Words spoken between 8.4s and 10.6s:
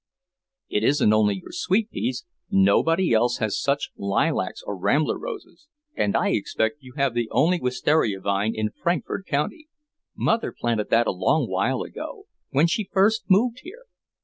in Frankfort county." "Mother